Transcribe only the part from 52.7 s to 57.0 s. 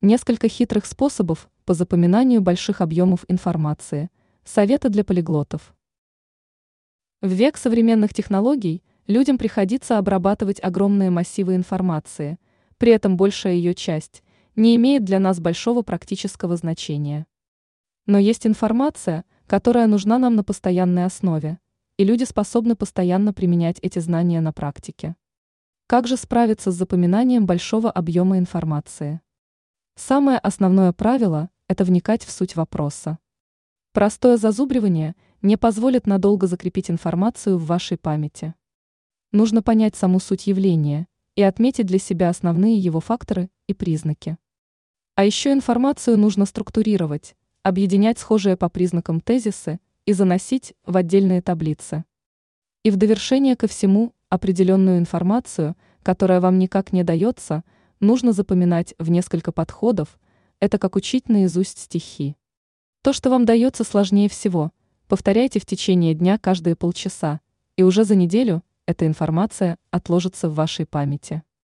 И в довершение ко всему определенную информацию, которая вам никак